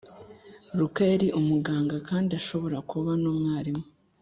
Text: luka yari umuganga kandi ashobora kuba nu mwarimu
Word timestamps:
luka 0.77 1.01
yari 1.11 1.27
umuganga 1.39 1.95
kandi 2.09 2.31
ashobora 2.39 2.77
kuba 2.89 3.11
nu 3.21 3.31
mwarimu 3.37 3.83